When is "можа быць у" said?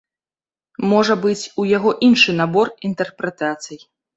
0.93-1.67